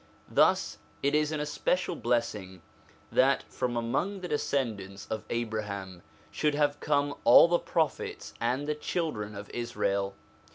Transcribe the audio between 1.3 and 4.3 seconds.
an especial blessing that from among the